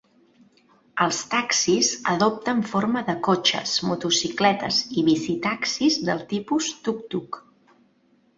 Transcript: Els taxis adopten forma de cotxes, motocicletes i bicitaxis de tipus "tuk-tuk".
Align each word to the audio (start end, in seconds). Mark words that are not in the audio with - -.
Els 1.03 1.17
taxis 1.33 1.89
adopten 2.13 2.63
forma 2.71 3.03
de 3.09 3.15
cotxes, 3.27 3.75
motocicletes 3.91 4.81
i 5.03 5.05
bicitaxis 5.11 6.01
de 6.09 6.17
tipus 6.33 6.73
"tuk-tuk". 6.89 7.41